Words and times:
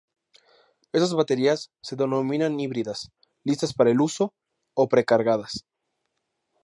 Estas 0.93 1.13
baterías 1.13 1.69
se 1.83 1.95
denominan 1.95 2.59
"híbridas", 2.59 3.11
"listas-para-el-uso" 3.43 4.33
o 4.73 4.89
"pre-cargadas". 4.89 5.67